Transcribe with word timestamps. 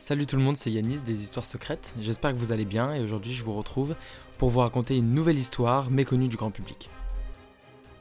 Salut 0.00 0.24
tout 0.24 0.36
le 0.36 0.42
monde, 0.42 0.56
c'est 0.56 0.70
Yanis 0.70 1.02
des 1.02 1.22
Histoires 1.22 1.44
Secrètes. 1.44 1.94
J'espère 2.00 2.32
que 2.32 2.38
vous 2.38 2.52
allez 2.52 2.64
bien 2.64 2.94
et 2.94 3.02
aujourd'hui 3.02 3.34
je 3.34 3.44
vous 3.44 3.52
retrouve 3.52 3.94
pour 4.38 4.48
vous 4.48 4.60
raconter 4.60 4.96
une 4.96 5.12
nouvelle 5.12 5.36
histoire 5.36 5.90
méconnue 5.90 6.28
du 6.28 6.38
grand 6.38 6.50
public. 6.50 6.88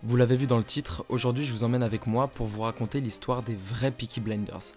Vous 0.04 0.15
l'avez 0.15 0.38
vu 0.38 0.47
dans 0.47 0.57
le 0.57 0.63
titre, 0.63 1.04
aujourd'hui 1.09 1.43
je 1.43 1.51
vous 1.51 1.65
emmène 1.65 1.83
avec 1.83 2.07
moi 2.07 2.29
pour 2.29 2.47
vous 2.47 2.62
raconter 2.62 3.01
l'histoire 3.01 3.43
des 3.43 3.54
vrais 3.54 3.91
Peaky 3.91 4.21
Blinders. 4.21 4.71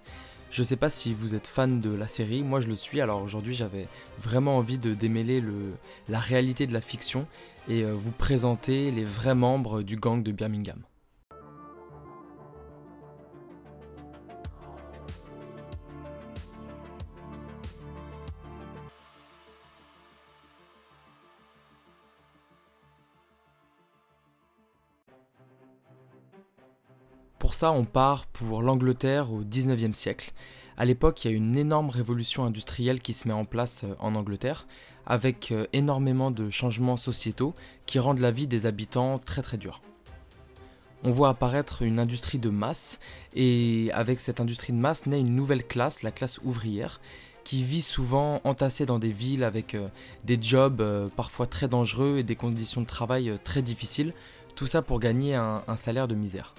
Je 0.50 0.64
sais 0.64 0.74
pas 0.74 0.88
si 0.88 1.14
vous 1.14 1.36
êtes 1.36 1.46
fan 1.46 1.80
de 1.80 1.90
la 1.90 2.08
série, 2.08 2.42
moi 2.42 2.58
je 2.58 2.66
le 2.66 2.74
suis, 2.74 3.00
alors 3.00 3.22
aujourd'hui 3.22 3.54
j'avais 3.54 3.86
vraiment 4.18 4.56
envie 4.56 4.78
de 4.78 4.92
démêler 4.92 5.40
le, 5.40 5.74
la 6.08 6.18
réalité 6.18 6.66
de 6.66 6.72
la 6.72 6.80
fiction 6.80 7.28
et 7.68 7.84
euh, 7.84 7.92
vous 7.94 8.10
présenter 8.10 8.90
les 8.90 9.04
vrais 9.04 9.36
membres 9.36 9.82
du 9.82 9.94
gang 9.94 10.24
de 10.24 10.32
Birmingham. 10.32 10.82
Pour 27.52 27.58
ça, 27.58 27.72
on 27.72 27.84
part 27.84 28.24
pour 28.28 28.62
l'Angleterre 28.62 29.30
au 29.30 29.42
19e 29.42 29.92
siècle. 29.92 30.32
À 30.78 30.86
l'époque, 30.86 31.22
il 31.22 31.30
y 31.30 31.34
a 31.34 31.36
une 31.36 31.54
énorme 31.54 31.90
révolution 31.90 32.46
industrielle 32.46 33.02
qui 33.02 33.12
se 33.12 33.28
met 33.28 33.34
en 33.34 33.44
place 33.44 33.84
euh, 33.84 33.94
en 33.98 34.14
Angleterre, 34.14 34.66
avec 35.04 35.52
euh, 35.52 35.66
énormément 35.74 36.30
de 36.30 36.48
changements 36.48 36.96
sociétaux 36.96 37.54
qui 37.84 37.98
rendent 37.98 38.20
la 38.20 38.30
vie 38.30 38.46
des 38.46 38.64
habitants 38.64 39.18
très 39.18 39.42
très 39.42 39.58
dure. 39.58 39.82
On 41.04 41.10
voit 41.10 41.28
apparaître 41.28 41.82
une 41.82 41.98
industrie 41.98 42.38
de 42.38 42.48
masse, 42.48 43.00
et 43.34 43.90
avec 43.92 44.20
cette 44.20 44.40
industrie 44.40 44.72
de 44.72 44.78
masse 44.78 45.04
naît 45.04 45.20
une 45.20 45.36
nouvelle 45.36 45.66
classe, 45.66 46.02
la 46.02 46.10
classe 46.10 46.38
ouvrière, 46.44 47.02
qui 47.44 47.64
vit 47.64 47.82
souvent 47.82 48.40
entassée 48.44 48.86
dans 48.86 48.98
des 48.98 49.12
villes 49.12 49.44
avec 49.44 49.74
euh, 49.74 49.88
des 50.24 50.38
jobs 50.40 50.82
parfois 51.16 51.44
très 51.44 51.68
dangereux 51.68 52.16
et 52.16 52.22
des 52.22 52.34
conditions 52.34 52.80
de 52.80 52.86
travail 52.86 53.38
très 53.44 53.60
difficiles, 53.60 54.14
tout 54.54 54.66
ça 54.66 54.80
pour 54.80 55.00
gagner 55.00 55.34
un 55.34 55.76
salaire 55.76 56.08
de 56.08 56.14
misère. 56.14 56.54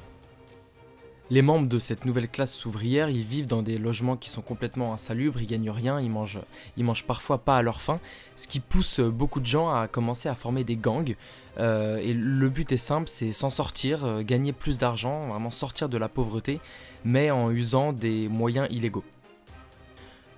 Les 1.29 1.41
membres 1.41 1.67
de 1.67 1.79
cette 1.79 2.05
nouvelle 2.05 2.27
classe 2.27 2.65
ouvrière, 2.65 3.09
ils 3.09 3.23
vivent 3.23 3.47
dans 3.47 3.61
des 3.61 3.77
logements 3.77 4.17
qui 4.17 4.29
sont 4.29 4.41
complètement 4.41 4.93
insalubres, 4.93 5.41
ils 5.41 5.47
gagnent 5.47 5.69
rien, 5.69 5.99
ils 6.01 6.09
mangent, 6.09 6.41
ils 6.75 6.83
mangent 6.83 7.05
parfois 7.05 7.37
pas 7.37 7.57
à 7.57 7.61
leur 7.61 7.81
faim, 7.81 7.99
ce 8.35 8.47
qui 8.47 8.59
pousse 8.59 8.99
beaucoup 8.99 9.39
de 9.39 9.45
gens 9.45 9.69
à 9.69 9.87
commencer 9.87 10.27
à 10.27 10.35
former 10.35 10.63
des 10.63 10.75
gangs. 10.75 11.15
Euh, 11.59 11.97
et 11.97 12.13
le 12.13 12.49
but 12.49 12.71
est 12.71 12.77
simple, 12.77 13.07
c'est 13.07 13.31
s'en 13.31 13.49
sortir, 13.49 14.03
euh, 14.03 14.21
gagner 14.21 14.51
plus 14.51 14.77
d'argent, 14.77 15.27
vraiment 15.27 15.51
sortir 15.51 15.87
de 15.87 15.97
la 15.97 16.09
pauvreté, 16.09 16.59
mais 17.05 17.31
en 17.31 17.51
usant 17.51 17.93
des 17.93 18.27
moyens 18.27 18.67
illégaux. 18.69 19.03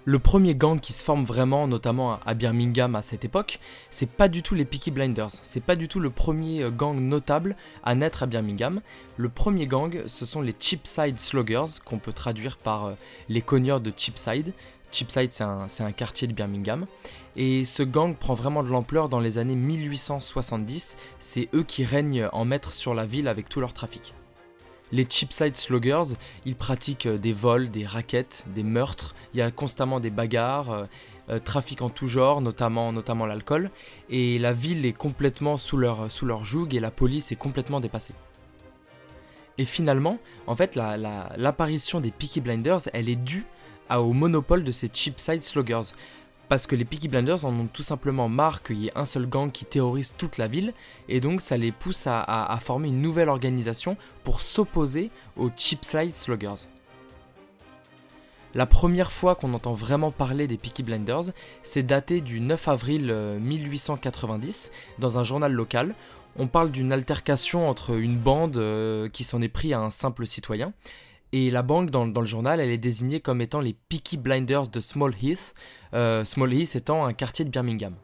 Le 0.08 0.20
premier 0.20 0.54
gang 0.54 0.80
qui 0.80 0.94
se 0.94 1.04
forme 1.04 1.24
vraiment, 1.24 1.68
notamment 1.68 2.20
à 2.28 2.36
Birmingham 2.36 2.94
à 2.94 3.02
cette 3.02 3.26
époque, 3.26 3.60
c'est 3.90 4.08
pas 4.08 4.28
du 4.28 4.44
tout 4.44 4.54
les 4.54 4.64
Peaky 4.64 4.92
Blinders. 4.92 5.32
C'est 5.32 5.64
pas 5.64 5.76
du 5.76 5.88
tout 5.88 6.00
le 6.00 6.12
premier 6.12 6.62
euh, 6.62 6.70
gang 6.70 7.00
notable 7.00 7.56
à 7.84 7.96
naître 7.96 8.22
à 8.22 8.28
Birmingham. 8.28 8.82
Le 9.18 9.30
premier 9.30 9.66
gang, 9.66 10.04
ce 10.06 10.28
sont 10.28 10.42
les 10.42 10.54
Cheapside 10.60 11.18
Sluggers, 11.18 11.82
qu'on 11.84 11.98
peut 11.98 12.14
traduire 12.14 12.58
par 12.58 12.86
euh, 12.86 12.94
les 13.30 13.42
cogneurs 13.42 13.82
de 13.82 13.92
Cheapside. 13.98 14.54
Cheapside, 14.92 15.32
c'est 15.32 15.44
un, 15.44 15.66
un, 15.80 15.92
quartier 15.92 16.28
de 16.28 16.34
Birmingham. 16.34 16.86
Et 17.36 17.66
ce 17.66 17.82
gang 17.82 18.16
prend 18.16 18.36
vraiment 18.36 18.62
de 18.62 18.70
l'ampleur 18.70 19.10
dans 19.10 19.20
les 19.20 19.40
années 19.40 19.56
1870. 19.56 20.98
C'est 21.18 21.50
eux 21.56 21.64
qui 21.64 21.84
règnent 21.84 22.30
en 22.32 22.46
maître 22.46 22.74
sur 22.74 22.94
la 22.94 23.08
ville 23.08 23.28
avec 23.28 23.50
tout 23.50 23.60
leur 23.60 23.74
trafic. 23.74 24.14
Les 24.92 25.06
Cheapside 25.10 25.56
Sluggers, 25.56 26.16
ils 26.46 26.56
pratiquent 26.56 27.08
euh, 27.08 27.18
des 27.18 27.34
vols, 27.34 27.70
des 27.70 27.86
raquettes, 27.86 28.46
des 28.54 28.64
meurtres, 28.64 29.16
il 29.34 29.40
y 29.40 29.42
a 29.42 29.50
constamment 29.52 30.00
des 30.00 30.12
bagarres, 30.12 30.72
euh, 30.72 30.86
euh, 31.30 31.40
trafic 31.40 31.82
en 31.82 31.90
tout 31.90 32.08
genre, 32.08 32.40
notamment, 32.40 32.92
l'alcool, 33.26 33.72
et 34.10 34.38
la 34.38 34.54
ville 34.54 34.86
est 34.86 34.94
complètement 34.94 35.58
sous 35.58 35.78
leur, 35.78 36.12
sous 36.12 36.26
leur 36.26 36.44
joug 36.44 36.76
et 36.76 36.80
la 36.80 36.92
police 36.92 37.32
est 37.32 37.36
complètement 37.36 37.80
dépassée. 37.80 38.14
Et 39.58 39.66
finalement, 39.66 40.20
en 40.48 40.56
fait, 40.56 40.76
l'apparition 40.76 42.02
des 42.02 42.12
Peaky 42.12 42.42
Blinders, 42.42 42.82
elle 42.94 43.10
est 43.10 43.16
due 43.16 43.46
au 43.90 44.14
monopole 44.14 44.64
de 44.64 44.72
ces 44.72 44.90
Cheapside 44.92 45.44
Sluggers. 45.44 45.94
Parce 46.48 46.68
que 46.68 46.76
les 46.76 46.86
Peaky 46.86 47.08
Blinders 47.08 47.44
en 47.46 47.54
ont 47.54 47.68
tout 47.68 47.82
simplement 47.82 48.30
marre 48.30 48.62
qu'il 48.62 48.78
y 48.78 48.88
ait 48.88 48.98
un 48.98 49.06
seul 49.06 49.26
gang 49.26 49.52
qui 49.52 49.66
terrorise 49.66 50.14
toute 50.18 50.38
la 50.38 50.48
ville, 50.48 50.74
et 51.10 51.20
donc 51.20 51.42
ça 51.42 51.58
les 51.58 51.72
pousse 51.72 52.06
à, 52.08 52.60
former 52.62 52.90
une 52.90 53.02
nouvelle 53.02 53.30
organisation 53.30 53.98
pour 54.24 54.42
s'opposer 54.42 55.10
aux 55.38 55.50
Slide 55.56 56.14
Sluggers. 56.14 56.68
La 58.54 58.66
première 58.66 59.12
fois 59.12 59.36
qu'on 59.36 59.54
entend 59.54 59.74
vraiment 59.74 60.12
parler 60.12 60.48
des 60.48 60.58
Peaky 60.58 60.84
Blinders, 60.84 61.32
c'est 61.62 61.84
daté 61.84 62.22
du 62.22 62.40
9 62.40 62.68
avril 62.70 63.14
1890 63.42 64.72
euh, 64.72 65.02
dans 65.02 65.20
un 65.20 65.24
journal 65.24 65.52
local. 65.52 65.94
On 66.38 66.48
parle 66.48 66.72
d'une 66.72 66.94
altercation 66.94 67.68
entre 67.68 67.98
une 67.98 68.18
bande 68.18 68.58
euh, 68.58 69.10
qui 69.10 69.26
s'en 69.26 69.42
est 69.42 69.50
pris 69.50 69.74
à 69.74 69.82
un 69.82 69.90
simple 69.90 70.26
citoyen 70.26 70.72
et 71.32 71.50
la 71.50 71.64
banque, 71.64 71.90
dans, 71.90 72.06
le 72.06 72.26
journal, 72.26 72.60
elle 72.60 72.70
est 72.70 72.78
désignée 72.78 73.20
comme 73.20 73.42
étant 73.42 73.60
les 73.60 73.74
Peaky 73.74 74.18
Blinders 74.18 74.68
de 74.68 74.80
Small 74.80 75.14
Heath, 75.22 75.54
euh, 75.94 76.24
Small 76.24 76.54
Heath 76.54 76.76
étant 76.76 77.06
un 77.06 77.14
quartier 77.14 77.46
de 77.46 77.50
Birmingham. 77.50 77.96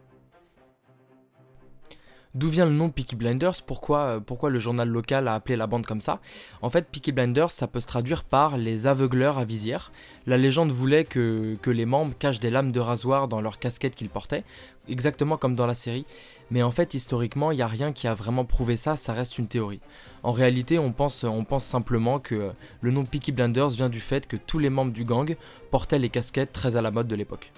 D'où 2.34 2.48
vient 2.48 2.66
le 2.66 2.72
nom 2.72 2.90
Peaky 2.90 3.18
Blinders? 3.18 3.62
Pourquoi, 3.66 4.00
euh, 4.00 4.20
pourquoi 4.22 4.50
le 4.50 4.58
journal 4.58 4.88
local 4.88 5.28
a 5.28 5.34
appelé 5.34 5.58
la 5.58 5.68
bande 5.68 5.86
comme 5.86 6.00
ça? 6.00 6.22
En 6.62 6.70
fait, 6.70 6.88
Peaky 6.90 7.12
Blinders, 7.12 7.52
ça 7.52 7.68
peut 7.68 7.82
se 7.82 7.88
traduire 7.88 8.24
par 8.24 8.58
les 8.58 8.88
aveugleurs 8.88 9.38
à 9.38 9.44
visière. 9.44 9.92
La 10.26 10.38
légende 10.38 10.72
voulait 10.72 11.04
que, 11.04 11.58
les 11.66 11.86
membres 11.86 12.14
cachent 12.18 12.40
des 12.40 12.50
lames 12.50 12.72
de 12.72 12.80
rasoir 12.80 13.28
dans 13.28 13.42
leur 13.42 13.60
casquette 13.60 13.96
qu'ils 13.96 14.08
portaient, 14.08 14.46
exactement 14.88 15.36
comme 15.36 15.56
dans 15.56 15.66
la 15.66 15.74
série. 15.74 16.06
Mais 16.52 16.64
en 16.64 16.72
fait, 16.72 16.94
historiquement, 16.94 17.52
il 17.52 17.58
n'y 17.58 17.64
a 17.64 17.68
rien 17.68 17.92
qui 17.92 18.08
a 18.08 18.14
vraiment 18.14 18.46
prouvé 18.46 18.78
ça, 18.78 18.96
ça 18.96 19.12
reste 19.12 19.38
une 19.38 19.48
théorie. 19.48 19.82
En 20.24 20.32
réalité, 20.32 20.80
on 20.80 20.94
pense, 20.94 21.26
on 21.26 21.44
pense 21.44 21.66
simplement 21.66 22.20
que 22.20 22.52
le 22.80 22.92
nom 22.92 23.04
Peaky 23.04 23.34
Blinders 23.34 23.70
vient 23.70 23.90
du 23.90 24.00
fait 24.00 24.28
que 24.28 24.38
tous 24.38 24.60
les 24.60 24.70
membres 24.70 24.94
du 24.94 25.04
gang 25.04 25.36
portaient 25.70 26.00
les 26.00 26.10
casquettes 26.10 26.54
très 26.54 26.78
à 26.78 26.82
la 26.82 26.92
mode 26.92 27.08
de 27.08 27.16
l'époque. 27.16 27.52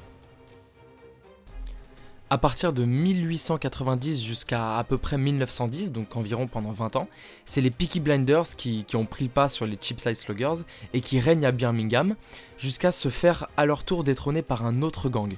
À 2.33 2.39
partir 2.39 2.73
de 2.73 2.83
1890 2.83 4.23
jusqu'à 4.23 4.79
à 4.79 4.83
peu 4.83 4.97
près 4.97 5.19
1910, 5.19 5.91
donc 5.91 6.15
environ 6.15 6.47
pendant 6.47 6.71
20 6.71 6.95
ans, 6.95 7.07
c'est 7.45 7.61
les 7.61 7.69
Peaky 7.69 7.99
Blinders 7.99 8.55
qui, 8.57 8.87
ont 8.95 9.05
pris 9.05 9.25
le 9.25 9.29
pas 9.29 9.49
sur 9.49 9.67
les 9.67 9.77
Cheapside 9.79 10.15
Sluggers 10.15 10.63
et 10.95 11.01
qui 11.01 11.19
règnent 11.19 11.45
à 11.45 11.51
Birmingham, 11.51 12.15
jusqu'à 12.63 12.91
se 12.91 13.09
faire 13.09 13.49
à 13.57 13.65
leur 13.65 13.83
tour 13.83 14.05
détrôner 14.05 14.41
par 14.41 14.65
un 14.65 14.83
autre 14.83 15.09
gang. 15.09 15.35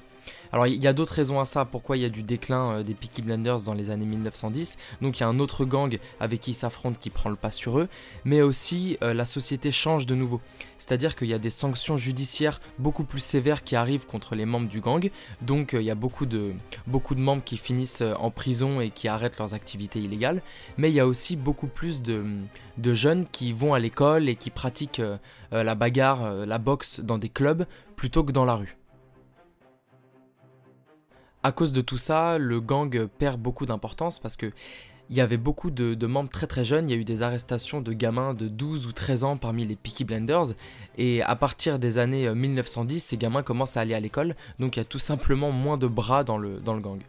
Alors 0.52 0.68
il 0.68 0.82
y 0.82 0.88
a 0.88 0.94
d'autres 0.94 1.14
raisons 1.14 1.40
à 1.40 1.46
ça, 1.46 1.66
pourquoi 1.66 1.98
il 1.98 2.04
y 2.04 2.06
a 2.06 2.10
du 2.10 2.24
déclin 2.24 2.72
euh, 2.72 2.84
des 2.84 2.94
Peaky 2.94 3.22
Blinders 3.22 3.62
dans 3.64 3.74
les 3.74 3.90
années 3.90 4.06
1910. 4.06 4.78
Donc 5.02 5.18
il 5.18 5.22
y 5.22 5.24
a 5.24 5.28
un 5.28 5.40
autre 5.40 5.66
gang 5.66 5.98
avec 6.20 6.42
qui 6.42 6.52
ils 6.52 6.56
s'affrontent 6.56 6.98
qui 7.00 7.10
prend 7.10 7.30
le 7.30 7.36
pas 7.36 7.52
sur 7.52 7.80
eux, 7.80 7.88
mais 8.24 8.42
aussi 8.42 8.98
euh, 9.04 9.14
la 9.14 9.26
société 9.26 9.72
change 9.72 10.06
de 10.06 10.16
nouveau. 10.16 10.42
C'est-à-dire 10.78 11.16
qu'il 11.16 11.28
y 11.28 11.34
a 11.34 11.40
des 11.40 11.50
sanctions 11.50 11.98
judiciaires 11.98 12.62
beaucoup 12.80 13.04
plus 13.04 13.20
sévères 13.20 13.64
qui 13.64 13.76
arrivent 13.76 14.06
contre 14.06 14.36
les 14.36 14.46
membres 14.46 14.70
du 14.70 14.82
gang. 14.82 15.10
Donc 15.42 15.74
euh, 15.74 15.82
il 15.82 15.86
y 15.86 15.92
a 15.92 15.96
beaucoup 15.96 16.26
de, 16.26 16.54
beaucoup 16.88 17.16
de 17.16 17.22
membres 17.22 17.44
qui 17.44 17.58
finissent 17.58 18.04
en 18.18 18.32
prison 18.32 18.82
et 18.82 18.92
qui 18.92 19.08
arrêtent 19.08 19.40
leurs 19.40 19.54
activités 19.54 20.00
illégales. 20.00 20.42
Mais 20.78 20.90
il 20.90 20.96
y 20.96 21.00
a 21.00 21.08
aussi 21.08 21.36
beaucoup 21.36 21.68
plus 21.68 22.02
de, 22.02 22.24
de 22.78 22.94
jeunes 22.94 23.26
qui 23.26 23.52
vont 23.52 23.74
à 23.74 23.80
l'école 23.80 24.30
et 24.30 24.36
qui 24.36 24.50
pratiquent 24.52 25.02
la 25.52 25.76
bagarre, 25.76 26.46
la 26.46 26.58
boxe 26.58 27.00
dans 27.00 27.15
des 27.18 27.30
clubs 27.30 27.66
plutôt 27.96 28.24
que 28.24 28.32
dans 28.32 28.46
la 28.46 28.56
rue. 28.56 28.78
À 31.44 31.52
cause 31.52 31.72
de 31.72 31.82
tout 31.82 31.98
ça, 31.98 32.38
le 32.38 32.60
gang 32.60 33.06
perd 33.06 33.40
beaucoup 33.40 33.66
d'importance 33.66 34.20
parce 34.20 34.36
que 34.36 34.52
il 35.10 35.16
y 35.16 35.22
avait 35.22 35.38
beaucoup 35.38 35.72
de, 35.72 36.06
membres 36.08 36.30
très 36.30 36.48
très 36.48 36.64
jeunes, 36.64 36.90
il 36.90 36.94
y 36.94 36.98
a 36.98 37.00
eu 37.00 37.06
des 37.06 37.22
arrestations 37.22 37.82
de 37.82 37.94
gamins 37.94 38.34
de 38.34 38.48
12 38.48 38.88
ou 38.88 38.92
13 38.92 39.24
ans 39.24 39.38
parmi 39.38 39.66
les 39.66 39.76
Peaky 39.76 40.04
Blenders, 40.04 40.54
et 40.98 41.22
à 41.22 41.36
partir 41.36 41.78
des 41.78 41.98
années 41.98 42.34
1910, 42.34 42.96
euh, 42.96 43.00
ces 43.10 43.18
gamins 43.18 43.44
commencent 43.44 43.78
à 43.78 43.82
aller 43.82 43.94
à 43.94 44.00
l'école, 44.00 44.36
donc 44.60 44.76
il 44.76 44.80
y 44.80 44.82
a 44.82 44.86
tout 44.86 45.00
simplement 45.00 45.52
moins 45.52 45.78
de 45.78 45.88
bras 45.88 46.24
dans 46.24 46.38
le, 46.38 46.60
dans 46.60 46.74
le 46.74 46.82
gang. 46.82 47.00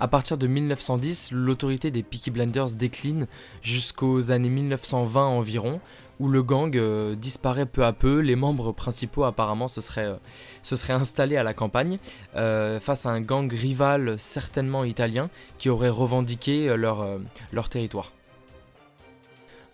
À 0.00 0.08
partir 0.08 0.36
de 0.36 0.48
1910, 0.48 1.30
l'autorité 1.30 1.92
des 1.92 2.02
Peaky 2.02 2.32
Blenders 2.32 2.74
décline 2.76 3.26
jusqu'aux 3.62 4.32
années 4.32 4.48
1920 4.48 5.24
environ, 5.24 5.80
où 6.18 6.28
le 6.28 6.42
gang 6.42 6.76
euh, 6.76 7.14
disparaît 7.14 7.66
peu 7.66 7.84
à 7.84 7.92
peu. 7.92 8.18
Les 8.18 8.34
membres 8.34 8.72
principaux 8.72 9.22
apparemment 9.22 9.68
se 9.68 9.80
seraient, 9.80 10.06
euh, 10.06 10.94
installés 10.94 11.36
à 11.36 11.44
la 11.44 11.54
campagne 11.54 11.98
euh, 12.34 12.80
face 12.80 13.06
à 13.06 13.10
un 13.10 13.20
gang 13.20 13.50
rival 13.52 14.18
certainement 14.18 14.82
italien 14.82 15.30
qui 15.58 15.68
aurait 15.68 15.88
revendiqué 15.88 16.74
leur 16.76 17.68
territoire. 17.68 18.12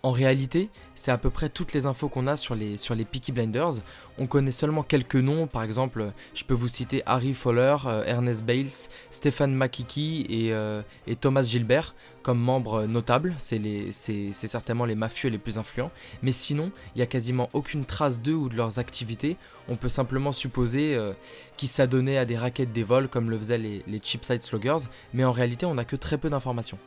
En 0.03 0.09
réalité, 0.09 0.69
c'est 0.95 1.11
à 1.11 1.17
peu 1.19 1.29
près 1.29 1.49
toutes 1.49 1.73
les 1.73 1.85
infos 1.85 2.09
qu'on 2.09 2.25
a 2.25 2.35
sur 2.35 2.55
les, 2.55 2.75
sur 2.77 2.95
les 2.95 3.05
Peaky 3.05 3.31
Blinders. 3.31 3.81
On 4.17 4.25
connaît 4.25 4.49
seulement 4.51 4.81
quelques 4.81 5.15
noms, 5.15 5.45
par 5.45 5.61
exemple, 5.61 6.11
je 6.33 6.43
peux 6.43 6.55
vous 6.55 6.67
citer 6.67 7.03
Harry 7.05 7.35
Fowler, 7.35 7.77
euh, 7.85 8.03
Ernest 8.05 8.43
Bales, 8.43 8.89
Stéphane 9.11 9.53
Makiki 9.53 10.25
et, 10.27 10.53
euh, 10.53 10.81
et, 11.05 11.15
Thomas 11.15 11.43
Gilbert 11.43 11.93
comme 12.23 12.39
membres 12.39 12.85
notables. 12.85 13.35
C'est 13.37 14.31
certainement 14.31 14.85
les 14.85 14.95
mafieux 14.95 15.29
les 15.29 15.37
plus 15.37 15.59
influents. 15.59 15.91
Mais 16.23 16.31
sinon, 16.31 16.71
il 16.95 16.99
n'y 16.99 17.03
a 17.03 17.07
quasiment 17.07 17.49
aucune 17.53 17.85
trace 17.85 18.21
d'eux 18.21 18.33
ou 18.33 18.49
de 18.49 18.55
leurs 18.55 18.79
activités. 18.79 19.37
On 19.69 19.75
peut 19.75 19.89
simplement 19.89 20.31
supposer 20.31 20.95
euh, 20.95 21.13
qu'ils 21.57 21.69
s'adonnaient 21.69 22.17
à 22.17 22.25
des 22.25 22.37
raquettes 22.37 22.71
des 22.71 22.83
vols 22.83 23.07
comme 23.07 23.29
le 23.29 23.37
faisaient 23.37 23.59
les, 23.59 23.83
les 23.87 23.99
Cheapside 24.01 24.41
Sloggers, 24.41 24.87
mais 25.13 25.23
en 25.23 25.31
réalité, 25.31 25.67
on 25.67 25.75
n'a 25.75 25.85
que 25.85 25.95
très 25.95 26.17
peu 26.17 26.29
d'informations. 26.29 26.79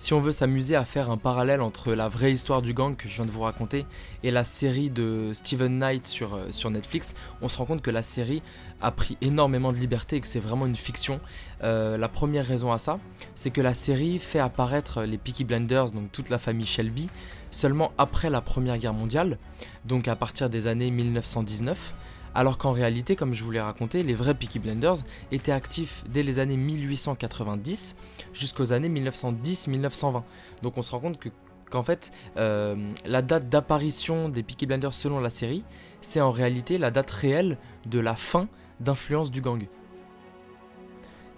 Si 0.00 0.14
on 0.14 0.20
veut 0.20 0.32
s'amuser 0.32 0.76
à 0.76 0.86
faire 0.86 1.10
un 1.10 1.18
parallèle 1.18 1.60
entre 1.60 1.92
la 1.92 2.08
vraie 2.08 2.32
histoire 2.32 2.62
du 2.62 2.72
gang 2.72 2.96
que 2.96 3.06
je 3.06 3.16
viens 3.16 3.26
de 3.26 3.30
vous 3.30 3.42
raconter 3.42 3.84
et 4.22 4.30
la 4.30 4.44
série 4.44 4.88
de 4.88 5.32
Steven 5.34 5.78
Knight 5.78 6.06
sur, 6.06 6.32
euh, 6.32 6.70
Netflix, 6.70 7.14
on 7.42 7.48
se 7.48 7.58
rend 7.58 7.66
compte 7.66 7.82
que 7.82 7.90
la 7.90 8.00
série 8.00 8.42
a 8.80 8.92
pris 8.92 9.18
énormément 9.20 9.72
de 9.72 9.76
liberté 9.76 10.16
et 10.16 10.20
que 10.22 10.26
c'est 10.26 10.40
vraiment 10.40 10.64
une 10.64 10.74
fiction. 10.74 11.20
Euh, 11.62 11.98
la 11.98 12.08
première 12.08 12.46
raison 12.46 12.72
à 12.72 12.78
ça, 12.78 12.98
c'est 13.34 13.50
que 13.50 13.60
la 13.60 13.74
série 13.74 14.18
fait 14.18 14.38
apparaître 14.38 15.02
les 15.02 15.18
Peaky 15.18 15.44
Blinders, 15.44 15.90
donc 15.90 16.10
toute 16.10 16.30
la 16.30 16.38
famille 16.38 16.64
Shelby, 16.64 17.10
seulement 17.50 17.92
après 17.98 18.30
la 18.30 18.40
Première 18.40 18.78
Guerre 18.78 18.94
mondiale, 18.94 19.36
donc 19.84 20.08
à 20.08 20.16
partir 20.16 20.48
des 20.48 20.66
années 20.66 20.90
1919 20.90 21.94
alors 22.34 22.58
qu'en 22.58 22.72
réalité, 22.72 23.16
comme 23.16 23.32
je 23.32 23.42
vous 23.44 23.50
l'ai 23.50 23.60
raconté, 23.60 24.02
les 24.02 24.14
vrais 24.14 24.34
Peaky 24.34 24.58
Blenders 24.58 24.96
étaient 25.32 25.52
actifs 25.52 26.04
dès 26.08 26.22
les 26.22 26.38
années 26.38 26.56
1890 26.56 27.96
jusqu'aux 28.32 28.72
années 28.72 28.88
1910-1920. 28.88 30.22
Donc 30.62 30.78
on 30.78 30.82
se 30.82 30.90
rend 30.90 31.00
compte 31.00 31.18
que 31.18 31.28
qu'en 31.70 31.82
fait, 31.84 32.10
euh, 32.36 32.74
la 33.06 33.22
date 33.22 33.48
d'apparition 33.48 34.28
des 34.28 34.42
Peaky 34.42 34.66
Blenders 34.66 34.92
selon 34.92 35.20
la 35.20 35.30
série, 35.30 35.62
c'est 36.00 36.20
en 36.20 36.30
réalité 36.30 36.78
la 36.78 36.90
date 36.90 37.10
réelle 37.10 37.58
de 37.86 38.00
la 38.00 38.16
fin 38.16 38.48
d'influence 38.80 39.30
du 39.30 39.40
gang. 39.40 39.66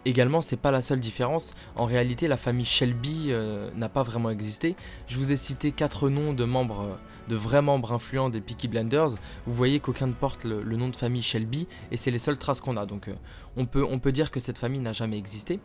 Également, 0.04 0.40
c'est 0.40 0.56
pas 0.56 0.72
la 0.72 0.82
seule 0.82 0.99
différence. 0.99 1.54
En 1.76 1.84
réalité, 1.84 2.26
la 2.26 2.37
famille 2.37 2.64
Shelby 2.64 3.26
euh, 3.28 3.70
n'a 3.76 3.88
pas 3.88 4.02
vraiment 4.02 4.31
existé. 4.31 4.75
Je 5.06 5.16
vous 5.16 5.32
ai 5.32 5.37
cité 5.37 5.70
quatre 5.70 6.08
noms 6.08 6.32
de 6.32 6.44
membres, 6.44 6.81
euh, 6.81 7.28
de 7.28 7.37
vrais 7.37 7.62
membres 7.62 7.93
influents 7.93 8.28
des 8.28 8.40
Peaky 8.40 8.66
Blinders. 8.66 9.10
Vous 9.46 9.54
voyez 9.54 9.78
qu'aucun 9.78 10.08
ne 10.08 10.12
porte 10.12 10.43
le, 10.44 10.62
nom 10.76 10.88
de 10.88 10.96
famille 10.96 11.22
Shelby 11.22 11.69
et 11.93 11.96
c'est 11.96 12.10
les 12.10 12.19
seules 12.19 12.38
traces 12.38 12.60
qu'on 12.60 12.76
a. 12.76 12.84
Donc, 12.84 13.06
euh, 13.06 13.14
on, 13.56 13.64
peut, 13.64 13.87
on 13.88 14.00
peut 14.00 14.10
dire 14.10 14.32
que 14.32 14.40
cette 14.40 14.58
famille 14.58 14.81
n'a 14.81 14.93
jamais 14.93 15.19
existé. 15.19 15.60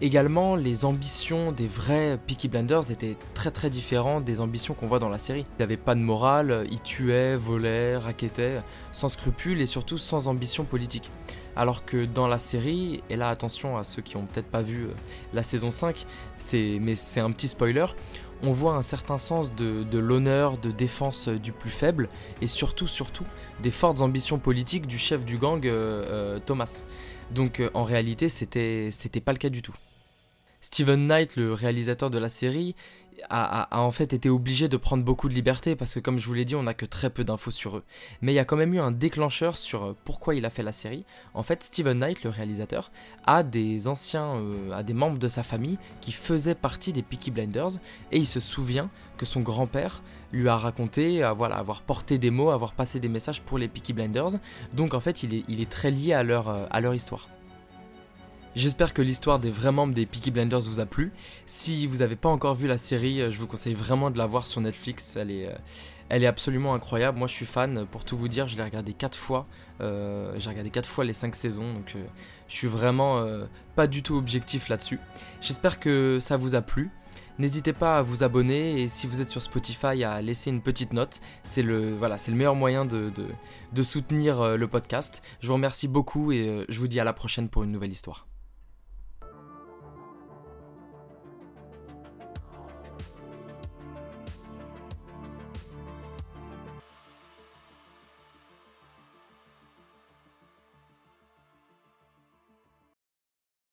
Également, 0.00 0.54
les 0.54 0.84
ambitions 0.84 1.50
des 1.50 1.66
vrais 1.66 2.18
Peaky 2.24 2.48
Blinders 2.48 2.90
étaient 2.90 3.16
très 3.34 3.50
très 3.50 3.68
différentes 3.68 4.24
des 4.24 4.40
ambitions 4.40 4.72
qu'on 4.72 4.86
voit 4.86 5.00
dans 5.00 5.08
la 5.08 5.18
série. 5.18 5.44
Ils 5.58 5.62
n'avaient 5.62 5.76
pas 5.76 5.96
de 5.96 6.00
morale, 6.00 6.66
ils 6.70 6.80
tuaient, 6.80 7.36
volaient, 7.36 7.96
raquettaient, 7.96 8.62
sans 8.92 9.08
scrupules 9.08 9.60
et 9.60 9.66
surtout 9.66 9.98
sans 9.98 10.28
ambition 10.28 10.64
politique. 10.64 11.10
Alors 11.58 11.84
que 11.84 12.04
dans 12.04 12.28
la 12.28 12.38
série, 12.38 13.02
et 13.10 13.16
là 13.16 13.30
attention 13.30 13.76
à 13.76 13.82
ceux 13.82 14.00
qui 14.00 14.16
ont 14.16 14.26
peut-être 14.26 14.46
pas 14.46 14.62
vu 14.62 14.84
euh, 14.84 14.92
la 15.34 15.42
saison 15.42 15.72
5, 15.72 16.06
mais 16.54 16.94
c'est 16.94 17.18
un 17.18 17.32
petit 17.32 17.48
spoiler, 17.48 17.86
on 18.44 18.52
voit 18.52 18.76
un 18.76 18.82
certain 18.82 19.18
sens 19.18 19.52
de, 19.52 19.98
l'honneur, 19.98 20.56
de 20.56 20.70
défense 20.70 21.26
euh, 21.26 21.36
du 21.36 21.50
plus 21.50 21.70
faible, 21.70 22.08
et 22.40 22.46
surtout, 22.46 22.86
surtout, 22.86 23.24
des 23.60 23.72
fortes 23.72 24.02
ambitions 24.02 24.38
politiques 24.38 24.86
du 24.86 24.98
chef 24.98 25.24
du 25.24 25.36
gang, 25.36 25.66
euh, 25.66 26.38
Thomas. 26.46 26.84
Donc 27.32 27.60
en 27.74 27.82
réalité, 27.82 28.28
c'était 28.28 28.90
pas 29.24 29.32
le 29.32 29.38
cas 29.38 29.50
du 29.50 29.60
tout. 29.60 29.74
Steven 30.60 31.06
Knight, 31.06 31.36
le 31.36 31.52
réalisateur 31.52 32.10
de 32.10 32.18
la 32.18 32.28
série, 32.28 32.74
a, 33.30 33.80
en 33.80 33.90
fait 33.90 34.12
été 34.12 34.28
obligé 34.28 34.68
de 34.68 34.76
prendre 34.76 35.04
beaucoup 35.04 35.28
de 35.28 35.34
liberté 35.34 35.76
parce 35.76 35.94
que 35.94 36.00
comme 36.00 36.18
je 36.18 36.26
vous 36.26 36.34
l'ai 36.34 36.44
dit, 36.44 36.54
on 36.54 36.62
n'a 36.62 36.74
que 36.74 36.86
très 36.86 37.10
peu 37.10 37.24
d'infos 37.24 37.50
sur 37.50 37.78
eux. 37.78 37.84
Mais 38.22 38.32
il 38.32 38.36
y 38.36 38.38
a 38.38 38.44
quand 38.44 38.56
même 38.56 38.74
eu 38.74 38.80
un 38.80 38.90
déclencheur 38.90 39.56
sur 39.56 39.84
euh, 39.84 39.96
pourquoi 40.04 40.34
il 40.34 40.44
a 40.44 40.50
fait 40.50 40.62
la 40.62 40.72
série. 40.72 41.04
En 41.34 41.42
fait, 41.42 41.62
Steven 41.62 41.98
Knight, 41.98 42.22
le 42.24 42.30
réalisateur, 42.30 42.90
a 43.26 43.42
des 43.42 43.88
anciens, 43.88 44.36
euh, 44.36 44.82
membres 44.94 45.18
de 45.18 45.28
sa 45.28 45.42
famille 45.42 45.78
qui 46.00 46.12
faisaient 46.12 46.54
partie 46.54 46.92
des 46.92 47.02
Peaky 47.02 47.30
Blinders 47.30 47.78
et 48.12 48.18
il 48.18 48.26
se 48.26 48.40
souvient 48.40 48.90
que 49.16 49.26
son 49.26 49.40
grand-père 49.40 50.02
lui 50.32 50.48
a 50.48 50.56
raconté, 50.56 51.22
euh, 51.22 51.30
avoir 51.30 51.82
porté 51.82 52.18
des 52.18 52.30
mots, 52.30 52.50
avoir 52.50 52.72
passé 52.72 53.00
des 53.00 53.08
messages 53.08 53.42
pour 53.42 53.58
les 53.58 53.68
Peaky 53.68 53.92
Blinders. 53.92 54.38
Donc 54.74 54.94
en 54.94 55.00
fait, 55.00 55.22
il 55.22 55.60
est, 55.60 55.70
très 55.70 55.90
lié 55.90 56.12
à 56.12 56.22
leur, 56.22 56.48
à 56.48 56.80
leur 56.80 56.94
histoire. 56.94 57.28
J'espère 58.58 58.92
que 58.92 59.02
l'histoire 59.02 59.38
des 59.38 59.52
vrais 59.52 59.70
membres 59.70 59.94
des 59.94 60.04
Peaky 60.04 60.32
Blinders 60.32 60.62
vous 60.62 60.80
a 60.80 60.84
plu. 60.84 61.12
Si 61.46 61.86
vous 61.86 61.98
n'avez 61.98 62.16
pas 62.16 62.28
encore 62.28 62.56
vu 62.56 62.66
la 62.66 62.76
série, 62.76 63.20
euh, 63.20 63.30
je 63.30 63.38
vous 63.38 63.46
conseille 63.46 63.74
vraiment 63.74 64.10
de 64.10 64.18
la 64.18 64.26
voir 64.26 64.48
sur 64.48 64.60
Netflix. 64.60 65.14
Elle 65.14 65.30
est, 65.30 65.46
euh, 65.46 65.54
elle 66.08 66.24
est 66.24 66.26
absolument 66.26 66.74
incroyable. 66.74 67.18
Moi, 67.18 67.28
je 67.28 67.34
suis 67.34 67.46
fan. 67.46 67.86
Pour 67.86 68.04
tout 68.04 68.16
vous 68.16 68.26
dire, 68.26 68.48
je 68.48 68.56
l'ai 68.56 68.64
regardé 68.64 68.94
4 68.94 69.16
fois. 69.16 69.46
Euh, 69.80 70.34
j'ai 70.38 70.50
regardé 70.50 70.70
4 70.70 70.88
fois 70.88 71.04
les 71.04 71.12
5 71.12 71.36
saisons. 71.36 71.72
Donc, 71.72 71.94
je 72.48 72.52
suis 72.52 72.66
vraiment 72.66 73.24
pas 73.76 73.86
du 73.86 74.02
tout 74.02 74.16
objectif 74.16 74.68
là-dessus. 74.68 74.98
J'espère 75.40 75.78
que 75.78 76.18
ça 76.20 76.36
vous 76.36 76.56
a 76.56 76.60
plu. 76.60 76.90
N'hésitez 77.38 77.72
pas 77.72 77.98
à 77.98 78.02
vous 78.02 78.24
abonner 78.24 78.82
et 78.82 78.88
si 78.88 79.06
vous 79.06 79.20
êtes 79.20 79.28
sur 79.28 79.40
Spotify 79.40 80.02
à 80.02 80.20
laisser 80.20 80.50
une 80.50 80.62
petite 80.62 80.92
note. 80.94 81.20
C'est 81.44 81.62
le, 81.62 81.94
voilà, 81.94 82.16
le 82.26 82.34
meilleur 82.34 82.56
moyen 82.56 82.84
de, 82.84 83.12
de 83.72 83.82
soutenir 83.84 84.56
le 84.56 84.66
podcast. 84.66 85.22
Je 85.38 85.46
vous 85.46 85.54
remercie 85.54 85.86
beaucoup 85.86 86.32
et 86.32 86.66
je 86.68 86.78
vous 86.80 86.88
dis 86.88 86.98
à 86.98 87.04
la 87.04 87.12
prochaine 87.12 87.48
pour 87.48 87.62
une 87.62 87.70
nouvelle 87.70 87.92
histoire. 87.92 88.27